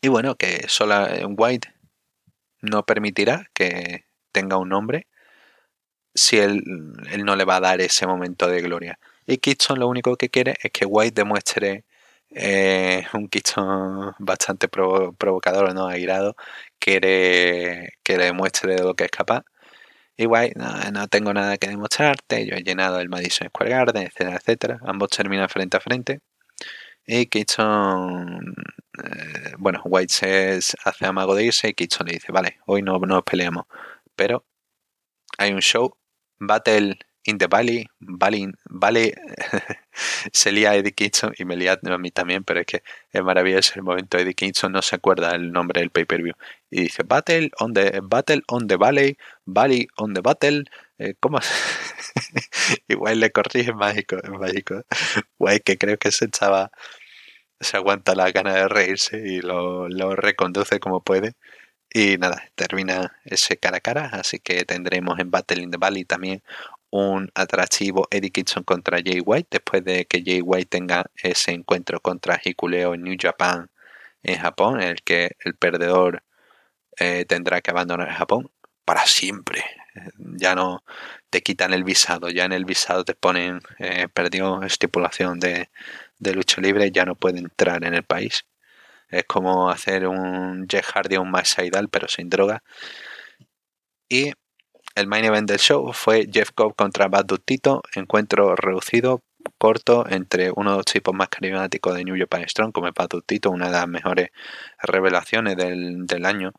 [0.00, 1.72] Y bueno, que solo White
[2.62, 5.06] no permitirá que tenga un nombre
[6.14, 6.62] si él,
[7.12, 8.98] él, no le va a dar ese momento de gloria.
[9.26, 11.84] Y Kitson lo único que quiere es que White demuestre
[12.30, 16.36] eh, un Kitson bastante provocador, no airado,
[16.78, 19.44] quiere que le demuestre de lo que es capaz.
[20.16, 24.36] Igual, no, no, tengo nada que demostrarte, yo he llenado el Madison Square Garden, etcétera,
[24.36, 24.78] etcétera.
[24.82, 26.20] Ambos terminan frente a frente.
[27.06, 28.54] Y Kitson,
[29.04, 32.98] eh, bueno, White se hace amago de irse y Kitson le dice, vale, hoy no
[32.98, 33.66] nos peleamos,
[34.16, 34.44] pero
[35.38, 35.96] hay un show,
[36.38, 39.12] Battle in the Valley, Valley, Valley
[40.32, 43.72] se lía Eddie Kingston y me lía a mí también, pero es que es maravilloso
[43.76, 44.18] el momento.
[44.18, 46.34] Eddie Kingston no se acuerda el nombre del pay-per-view
[46.70, 50.64] y dice Battle on the Battle on the Valley, Valley on the Battle.
[50.98, 51.38] Eh, ¿Cómo?
[52.88, 54.84] Igual le corrige mágico, mágico.
[55.38, 56.70] Guay, que creo que se echaba,
[57.60, 61.34] se aguanta la gana de reírse y lo, lo reconduce como puede.
[61.92, 66.04] Y nada, termina ese cara a cara, así que tendremos en Battle in the Valley
[66.04, 66.42] también
[66.90, 72.00] un atractivo Eddie Kitson contra Jay White después de que Jay White tenga ese encuentro
[72.00, 73.70] contra Hikuleo en New Japan
[74.22, 76.24] en Japón, en el que el perdedor
[76.98, 78.50] eh, tendrá que abandonar Japón
[78.84, 79.64] para siempre.
[80.16, 80.84] Ya no
[81.30, 85.70] te quitan el visado, ya en el visado te ponen, eh, perdió estipulación de,
[86.18, 88.46] de, lucha libre, ya no puede entrar en el país.
[89.08, 91.56] Es como hacer un Jeff Hardy o un Max
[91.90, 92.62] pero sin droga.
[94.08, 94.32] Y
[94.96, 99.22] el main event del show fue Jeff Cobb contra Bad Tito, encuentro reducido,
[99.58, 103.10] corto, entre uno de los tipos más carismáticos de New Japan como es Bad
[103.46, 104.30] una de las mejores
[104.82, 106.52] revelaciones del, año.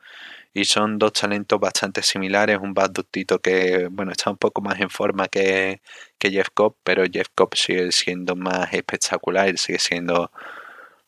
[0.54, 2.60] Y son dos talentos bastante similares.
[2.62, 5.82] Un Bad Tito que, bueno, está un poco más en forma que,
[6.20, 10.32] que Jeff Cobb, pero Jeff Cobb sigue siendo más espectacular, sigue siendo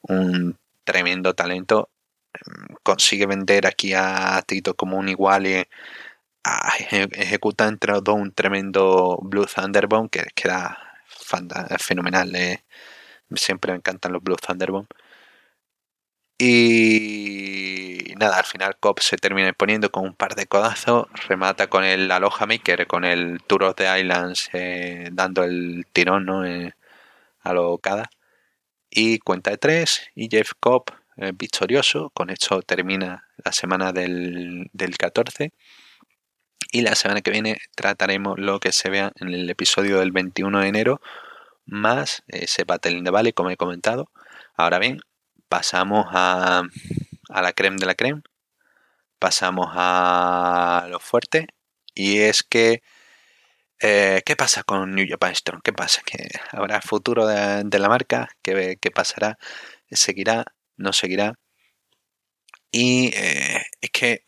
[0.02, 1.89] un tremendo talento.
[2.84, 5.63] Consigue vender aquí a Tito como un igual y
[6.43, 10.78] Ah, ejecuta entre los dos un tremendo Blue Thunderbomb que queda
[11.80, 12.36] fenomenal.
[12.36, 12.63] Eh.
[13.36, 14.88] Siempre me encantan los Blue Thunderbomb.
[16.41, 21.84] Y nada, al final Cobb se termina poniendo con un par de codazos, remata con
[21.84, 26.45] el Aloha Maker, con el Tour of the Islands, eh, dando el tirón ¿no?
[26.45, 26.73] Eh,
[27.41, 28.10] a lo cada.
[28.89, 30.86] Y cuenta de tres, y Jeff Cobb
[31.36, 32.12] victorioso.
[32.12, 35.52] Con esto termina la semana del, del 14.
[36.72, 40.60] Y la semana que viene trataremos lo que se vea en el episodio del 21
[40.60, 41.02] de enero,
[41.66, 44.12] más ese Battle in the Valley, como he comentado.
[44.56, 45.00] Ahora bien,
[45.48, 46.64] pasamos a,
[47.30, 48.22] a la creme de la creme.
[49.20, 51.48] Pasamos a lo fuerte.
[51.96, 52.82] Y es que
[53.82, 55.62] eh, ¿Qué pasa con New Japan Strong?
[55.64, 56.02] ¿Qué pasa?
[56.06, 58.30] ¿Que habrá futuro de, la marca?
[58.42, 59.38] ¿Qué, ¿Qué, pasará?
[59.92, 60.46] ¿Seguirá?
[60.78, 61.36] ¿No seguirá?
[62.72, 64.24] Y eh, es que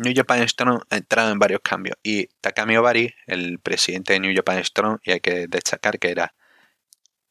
[0.00, 4.34] New Japan Strong ha entrado en varios cambios y Takami Obari, el presidente de New
[4.34, 6.34] Japan Strong, y hay que destacar que era,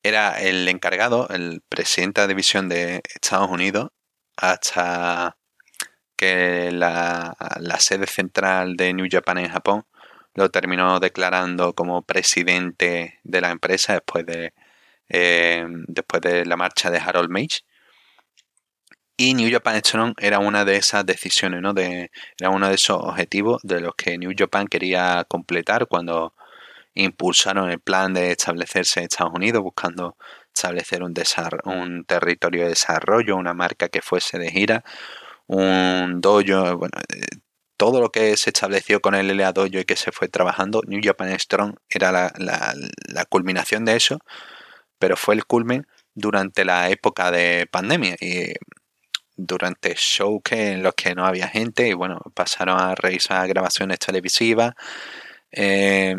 [0.03, 3.89] era el encargado, el presidente de división de Estados Unidos,
[4.37, 5.37] hasta
[6.15, 7.35] que la,
[7.79, 9.85] sede central de New Japan en Japón
[10.35, 14.53] lo terminó declarando como presidente de la empresa después de,
[15.09, 17.61] eh, después de la marcha de Harold Mage.
[19.21, 21.73] Y New Japan Strong era una de esas decisiones, ¿no?
[21.73, 26.33] De, era uno de esos objetivos de los que New Japan quería completar cuando
[26.93, 30.15] impulsaron el plan de establecerse en Estados Unidos, buscando
[30.55, 31.13] establecer un,
[31.65, 34.85] un territorio de desarrollo, una marca que fuese de gira,
[35.47, 37.25] un dojo, bueno, eh,
[37.77, 41.01] todo lo que se estableció con el LA Dojo y que se fue trabajando, New
[41.03, 44.19] Japan Strong era la, la culminación de eso,
[44.99, 48.53] pero fue el culmen durante la época de pandemia y
[49.45, 53.99] durante shows que, en los que no había gente y bueno, pasaron a realizar grabaciones
[53.99, 54.73] televisivas.
[55.51, 56.15] Eh,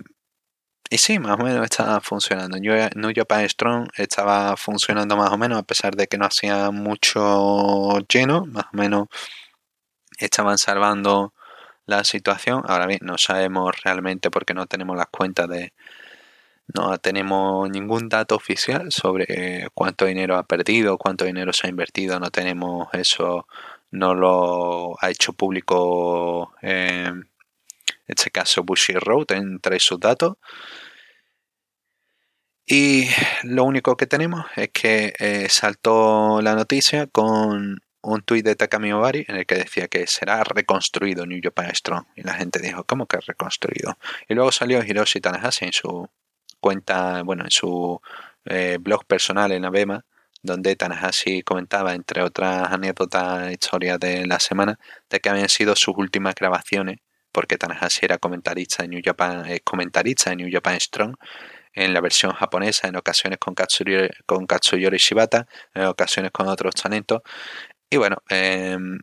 [0.90, 2.58] y sí, más o menos estaba funcionando.
[2.58, 7.98] New Japan Strong estaba funcionando más o menos, a pesar de que no hacía mucho
[8.08, 9.08] lleno, más o menos
[10.18, 11.34] estaban salvando
[11.86, 12.62] la situación.
[12.66, 15.72] Ahora bien, no sabemos realmente porque no tenemos las cuentas de,
[16.74, 22.20] no tenemos ningún dato oficial sobre cuánto dinero ha perdido, cuánto dinero se ha invertido.
[22.20, 23.46] No tenemos eso,
[23.90, 27.28] no lo ha hecho público en
[28.06, 30.36] este caso Bushy Road entre sus datos.
[32.66, 33.08] Y
[33.42, 38.92] lo único que tenemos es que eh, saltó la noticia con un tuit de Takami
[38.92, 42.04] Obari en el que decía que será reconstruido New Japan Strong.
[42.14, 43.98] Y la gente dijo, ¿cómo que reconstruido?
[44.28, 46.08] Y luego salió Hiroshi Tanahashi en su
[46.60, 48.00] cuenta, bueno, en su
[48.44, 50.04] eh, blog personal en Abema,
[50.42, 54.78] donde Tanahashi comentaba, entre otras anécdotas, historias de la semana,
[55.10, 56.98] de que habían sido sus últimas grabaciones,
[57.32, 61.16] porque Tanahashi era comentarista en New Japan, eh, comentarista en New Japan Strong,
[61.74, 66.74] en la versión japonesa, en ocasiones con Katsuyori, con Katsuyori Shibata, en ocasiones con otros
[66.74, 67.22] talentos.
[67.90, 68.98] Y bueno, em,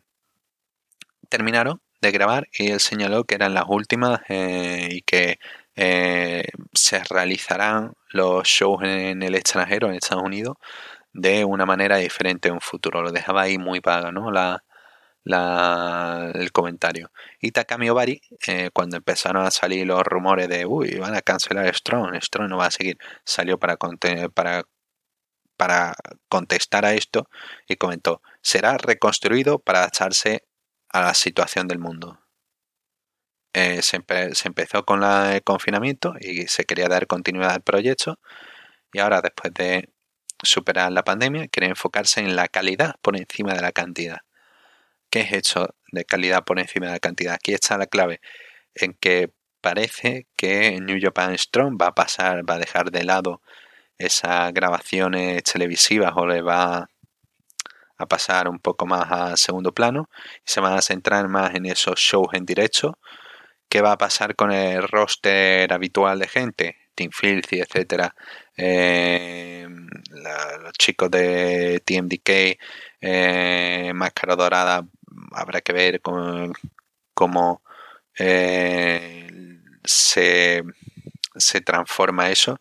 [1.28, 5.38] terminaron de grabar y él señaló que eran las últimas eh, y que
[5.78, 10.56] eh, se realizarán los shows en el extranjero, en Estados Unidos,
[11.12, 13.02] de una manera diferente en un futuro.
[13.02, 14.30] Lo dejaba ahí muy vaga, ¿no?
[14.32, 14.62] La,
[16.34, 17.10] el comentario.
[17.40, 21.72] Y Takami Obari, eh, cuando empezaron a salir los rumores de, uy, van a cancelar
[21.74, 23.76] Strong, Strong no va a seguir, salió para,
[24.34, 24.62] para,
[25.56, 25.94] para
[26.28, 27.28] contestar a esto
[27.68, 30.44] y comentó, será reconstruido para adaptarse
[30.90, 32.18] a la situación del mundo.
[33.54, 38.18] Eh, se, empezó con el confinamiento y se quería dar continuidad al proyecto
[38.92, 39.88] y ahora después de
[40.42, 44.18] superar la pandemia quiere enfocarse en la calidad por encima de la cantidad.
[45.10, 47.34] ¿Qué es hecho de calidad por encima de la cantidad?
[47.34, 48.20] Aquí está la clave
[48.74, 49.30] en que
[49.60, 53.42] parece que New Japan Strong va a pasar, va a dejar de lado
[53.98, 56.88] esas grabaciones televisivas o le va
[57.98, 60.08] a pasar un poco más a segundo plano
[60.38, 62.98] y se van a centrar más en esos shows en directo
[63.68, 68.14] qué va a pasar con el roster habitual de gente, Team Filthy, etcétera,
[68.56, 69.66] eh,
[70.62, 72.58] los chicos de TMDK,
[73.00, 74.86] eh, Máscara Dorada,
[75.32, 76.00] habrá que ver
[77.14, 77.62] cómo
[78.18, 79.28] eh,
[79.84, 80.62] se,
[81.36, 82.60] se transforma eso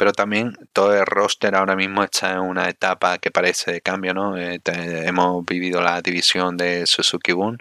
[0.00, 4.14] pero también todo el roster ahora mismo está en una etapa que parece de cambio,
[4.14, 4.34] ¿no?
[4.34, 7.58] hemos vivido la división de Suzuki Boon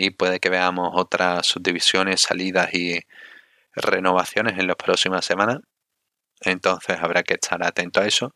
[0.00, 3.00] y puede que veamos otras subdivisiones, salidas y
[3.74, 5.58] renovaciones en las próximas semanas.
[6.40, 8.34] Entonces habrá que estar atento a eso.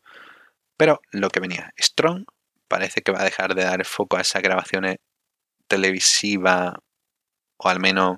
[0.77, 2.25] Pero lo que venía, Strong
[2.67, 4.97] parece que va a dejar de dar foco a esas grabaciones
[5.67, 6.73] televisivas
[7.57, 8.17] o al menos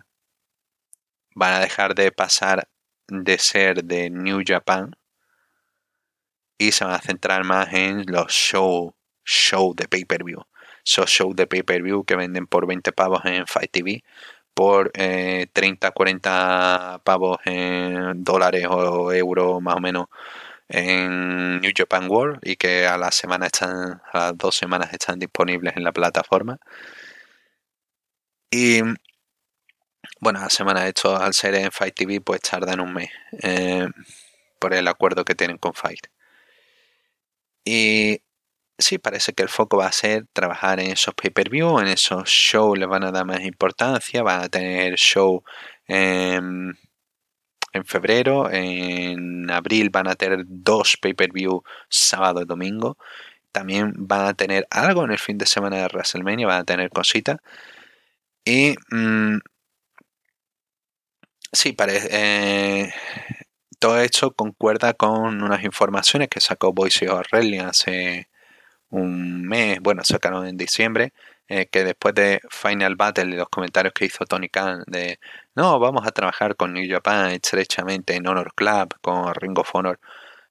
[1.33, 2.67] van a dejar de pasar
[3.07, 4.91] de ser de New Japan
[6.57, 8.93] y se van a centrar más en los show,
[9.23, 10.43] show de pay-per-view
[10.87, 14.03] esos shows de pay-per-view que venden por 20 pavos en Fight TV,
[14.53, 20.07] por 30, eh, 40 pavos en dólares o euros más o menos
[20.69, 25.19] en New Japan World y que a la semana están, a las dos semanas están
[25.19, 26.57] disponibles en la plataforma.
[28.51, 28.81] Y
[30.19, 33.09] bueno, la semana hecho al ser en Fight TV pues tardan un mes
[33.43, 33.87] eh,
[34.59, 36.07] por el acuerdo que tienen con Fight.
[37.65, 38.21] Y
[38.77, 42.77] sí, parece que el foco va a ser trabajar en esos pay-per-view, en esos shows
[42.77, 45.43] les van a dar más importancia, van a tener show
[45.87, 46.77] en,
[47.85, 52.97] febrero, en abril van a tener dos pay-per-view sábado y domingo,
[53.51, 56.89] también van a tener algo en el fin de semana de WrestleMania, van a tener
[56.91, 57.39] cositas.
[58.45, 59.39] Y mm,
[61.51, 62.93] sí, parece, eh,
[63.79, 68.27] todo esto concuerda con unas informaciones que sacó Boise O'Reilly hace
[68.89, 71.13] un mes, bueno, sacaron en diciembre,
[71.47, 75.19] eh, que después de Final Battle y los comentarios que hizo Tony Khan de
[75.55, 79.99] no, vamos a trabajar con New Japan estrechamente en Honor Club, con Ring of Honor,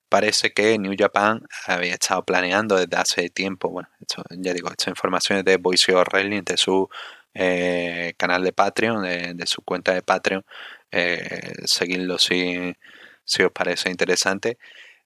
[0.08, 3.88] parece que New Japan había estado planeando desde hace tiempo, bueno,
[4.30, 6.88] ya digo, estas informaciones de Boise O'Reilly de su
[7.34, 10.44] eh, canal de Patreon, de, su cuenta de Patreon,
[10.90, 12.74] eh, seguidlo si,
[13.24, 14.58] si os parece interesante.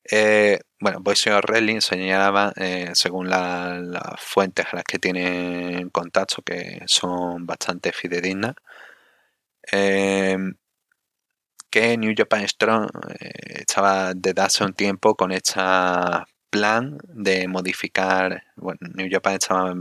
[0.05, 6.81] Eh, bueno, Boise O'Reilly señalaba, eh, según las fuentes a las que tienen contacto, que
[6.87, 8.55] son bastante fidedignas,
[9.73, 10.37] eh,
[11.71, 12.89] que New Japan Strong
[13.21, 15.61] eh, estaba desde hace un tiempo con este
[16.51, 19.75] plan de modificar, bueno, New Japan estaba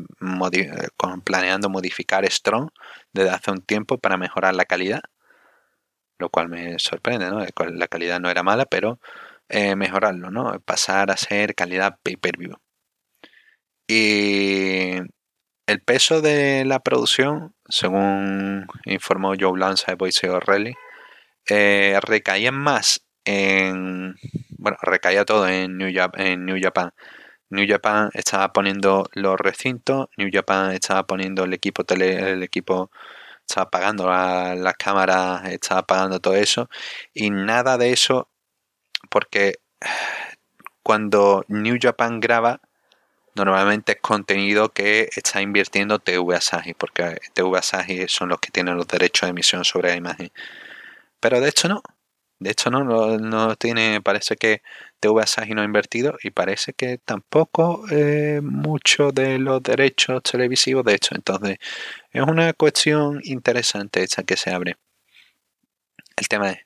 [1.23, 2.69] planeando modificar Strong
[3.13, 5.01] desde hace un tiempo para mejorar la calidad,
[6.17, 7.39] lo cual me sorprende, ¿no?
[7.71, 8.99] La calidad no era mala, pero
[9.49, 10.59] eh, mejorarlo, ¿no?
[10.61, 12.55] Pasar a ser calidad pay-per-view.
[13.87, 14.97] Y
[15.67, 20.75] el peso de la producción, según informó Joe Lanza de Boise O'Reilly,
[21.49, 24.15] eh, recaía más en.
[24.57, 26.91] Bueno, recaía todo en New, en New Japan.
[27.49, 32.91] New Japan estaba poniendo los recintos, New Japan estaba poniendo el equipo tele, el equipo
[33.47, 36.69] estaba pagando las cámaras, estaba pagando todo eso
[37.13, 38.29] y nada de eso
[39.09, 39.59] porque
[40.83, 42.61] cuando New Japan graba,
[43.35, 48.77] normalmente es contenido que está invirtiendo TV Asahi, porque TV Asahi son los que tienen
[48.77, 50.31] los derechos de emisión sobre la imagen.
[51.19, 51.83] Pero de hecho no,
[52.39, 52.83] de hecho no,
[53.17, 54.61] no, tiene, parece que
[54.99, 60.85] TV Asahi no ha invertido y parece que tampoco eh, mucho de los derechos televisivos,
[60.85, 61.57] de hecho, entonces
[62.11, 64.77] es una cuestión interesante esta que se abre.
[66.15, 66.59] El tema es,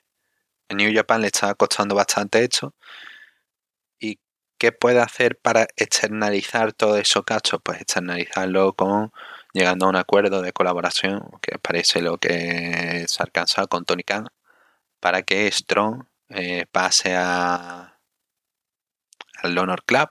[0.70, 2.74] New Japan le está costando bastante esto.
[3.98, 4.20] ¿Y
[4.58, 7.60] qué puede hacer para externalizar todo eso cacho?
[7.60, 9.12] Pues externalizarlo con
[9.52, 14.02] llegando a un acuerdo de colaboración, que parece lo que se ha alcanzado con Tony
[14.02, 14.26] Khan,
[15.00, 17.98] para que Strong eh, pase a
[19.42, 20.08] al Honor Club,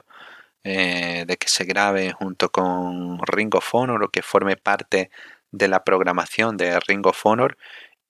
[0.63, 5.11] eh, de que se grabe junto con Ring of Honor o que forme parte
[5.51, 7.57] de la programación de Ring of Honor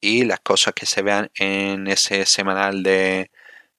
[0.04, 3.32] y las cosas que se vean en ese semanal de,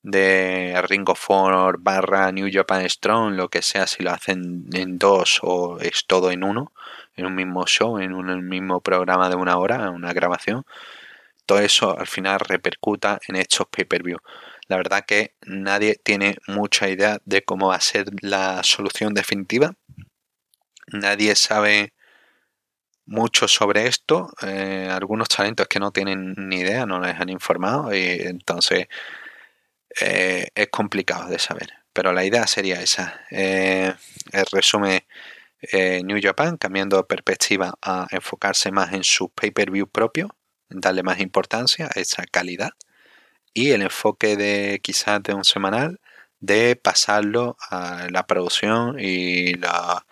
[0.03, 1.29] de Ring of
[1.81, 6.31] barra New Japan Strong, lo que sea, si lo hacen en dos o es todo
[6.31, 6.72] en uno,
[7.14, 10.64] en un mismo show, en un mismo programa de una hora, una grabación,
[11.45, 14.18] todo eso al final repercuta en estos pay-per-view.
[14.66, 19.75] La verdad que nadie tiene mucha idea de cómo va a ser la solución definitiva.
[20.87, 21.93] Nadie sabe
[23.07, 24.31] mucho sobre esto.
[24.43, 28.89] Eh, algunos talentos que no tienen ni idea, no les han informado y entonces
[30.01, 31.71] eh, es complicado de saber.
[31.93, 33.21] Pero la idea sería esa.
[33.31, 33.93] Eh,
[34.33, 35.01] el resumen
[36.03, 40.29] New Japan cambiando perspectiva a enfocarse más en su pay-per-view propio,
[40.69, 42.73] darle más importancia a esa calidad
[43.55, 46.01] y el enfoque de quizás de un semanal
[46.41, 50.05] de pasarlo a la producción y la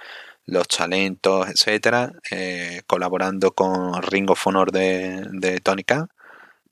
[0.46, 5.84] los talentos, etcétera, eh, colaborando con Ring of Honor de, de Tony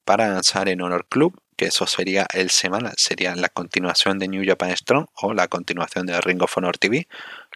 [0.04, 4.42] para lanzar en Honor Club, que eso sería el semanal, sería la continuación de New
[4.46, 7.06] Japan Strong o la continuación de Ring of Honor TV,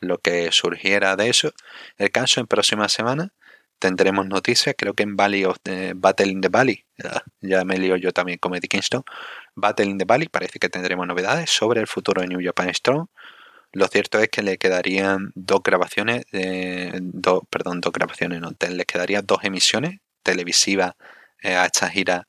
[0.00, 1.52] lo que surgiera de eso.
[1.96, 3.32] El caso en próxima semana
[3.78, 6.84] tendremos noticias, creo que en Valley of the, Battle in the Valley,
[7.40, 9.02] ya me lío yo también con Eddie Kingston,
[9.54, 13.08] Battle in the Valley, parece que tendremos novedades sobre el futuro de New Japan Strong
[13.74, 16.24] lo cierto es que le quedarían dos grabaciones,
[17.00, 20.94] dos, perdón, dos grabaciones, no, le quedarían dos emisiones televisivas
[21.42, 22.28] eh, a esta gira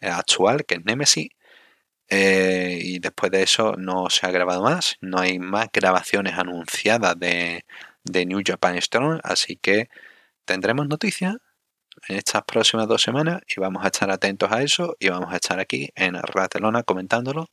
[0.00, 1.28] eh, actual, que es Nemesis.
[2.08, 7.18] Eh, y después de eso no se ha grabado más, no hay más grabaciones anunciadas
[7.18, 7.64] de,
[8.04, 9.88] de New Japan Strong, así que
[10.44, 11.36] tendremos noticias
[12.08, 15.36] en estas próximas dos semanas y vamos a estar atentos a eso y vamos a
[15.36, 17.50] estar aquí en Ratelona comentándolo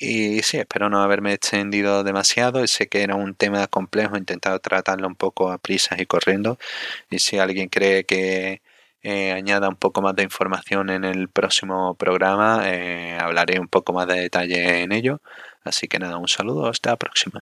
[0.00, 2.66] y sí, espero no haberme extendido demasiado.
[2.66, 6.58] Sé que era un tema complejo, he intentado tratarlo un poco a prisas y corriendo.
[7.10, 8.62] Y si alguien cree que
[9.02, 13.92] eh, añada un poco más de información en el próximo programa, eh, hablaré un poco
[13.92, 15.20] más de detalle en ello.
[15.64, 17.40] Así que nada, un saludo, hasta la próxima.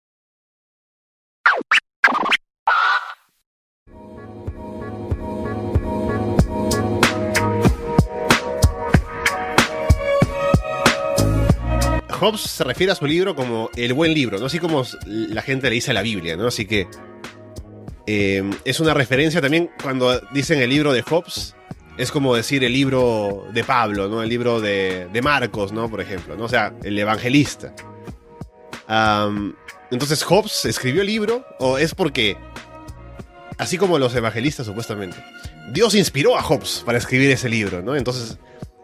[12.16, 14.46] Hobbes se refiere a su libro como el buen libro, ¿no?
[14.46, 16.46] Así como la gente le dice a la Biblia, ¿no?
[16.46, 16.88] Así que
[18.08, 21.56] Eh, es una referencia también cuando dicen el libro de Hobbes.
[21.98, 24.22] Es como decir el libro de Pablo, ¿no?
[24.22, 25.90] El libro de, Marcos, ¿no?
[25.90, 26.44] Por ejemplo, ¿no?
[26.44, 27.74] O sea, el evangelista.
[29.90, 32.36] Entonces, Hobbes escribió el libro, o es porque,
[33.58, 35.16] así como los evangelistas supuestamente,
[35.72, 37.96] Dios inspiró a Hobbes para escribir ese libro, ¿no?
[37.96, 38.38] Entonces,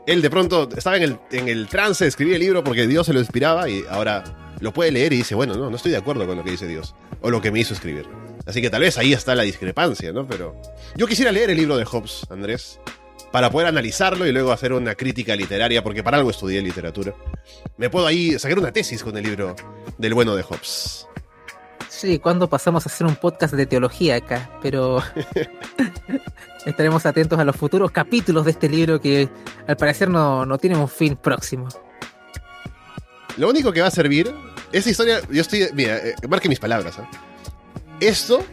[0.07, 3.07] él de pronto estaba en el, en el trance de escribir el libro porque Dios
[3.07, 4.25] se lo inspiraba y ahora
[4.61, 6.67] lo puede leer y dice, bueno, no, no estoy de acuerdo con lo que dice
[6.67, 8.07] Dios, o lo que me hizo escribir.
[8.47, 10.27] Así que tal vez ahí está la discrepancia, ¿no?
[10.27, 10.61] Pero
[10.97, 12.81] yo quisiera leer el libro de Hobbes, Andrés,
[13.31, 17.15] para poder analizarlo y luego hacer una crítica literaria, porque para algo estudié literatura.
[17.77, 19.57] Me puedo ahí sacar una tesis con el libro
[19.99, 21.07] del bueno de Hobbes.
[22.03, 25.01] Sí, cuando pasamos a hacer un podcast de teología acá, pero
[26.67, 29.29] estaremos atentos a los futuros capítulos de este libro que
[29.69, 31.69] al parecer no, no tiene un fin próximo.
[33.37, 34.35] Lo único que va a servir,
[34.73, 37.09] esa historia, yo estoy, mira, eh, marque mis palabras, ¿ah?
[38.01, 38.45] Esto,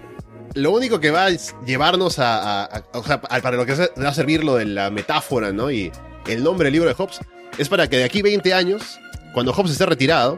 [0.54, 1.30] lo único que va a
[1.66, 4.66] llevarnos a, a- a- o sea, a- para lo que va a servir lo de
[4.66, 5.72] la metáfora, ¿no?
[5.72, 5.92] Y
[6.28, 7.20] el nombre del libro de Hobbes,
[7.58, 9.00] es para que de aquí 20 años,
[9.34, 10.38] cuando Hobbes esté retirado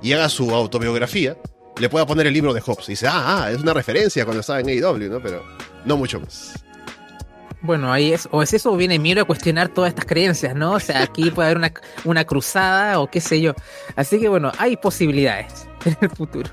[0.00, 1.36] y haga su autobiografía,
[1.78, 2.88] le pueda poner el libro de Hobbes.
[2.88, 5.22] Y dice, ah, ah, es una referencia cuando estaba en AEW, ¿no?
[5.22, 5.44] Pero
[5.84, 6.54] no mucho más.
[7.62, 10.72] Bueno, ahí es, o es eso o viene Miro a cuestionar todas estas creencias, ¿no?
[10.72, 11.72] O sea, aquí puede haber una,
[12.04, 13.54] una cruzada o qué sé yo.
[13.94, 16.50] Así que bueno, hay posibilidades en el futuro.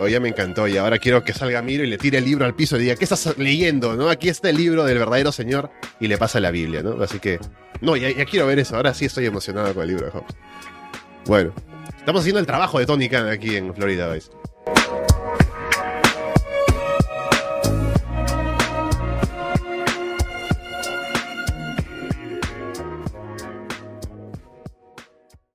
[0.00, 2.44] Oh, ya me encantó y ahora quiero que salga Miro y le tire el libro
[2.44, 3.96] al piso y diga, ¿qué estás leyendo?
[3.96, 4.08] ¿No?
[4.08, 7.02] Aquí está el libro del verdadero Señor y le pasa la Biblia, ¿no?
[7.02, 7.40] Así que,
[7.80, 10.36] no, ya, ya quiero ver eso, ahora sí estoy emocionado con el libro de Hobbes.
[11.26, 11.52] Bueno,
[12.08, 14.30] estamos haciendo el trabajo de Tony Khan aquí en Florida Vice.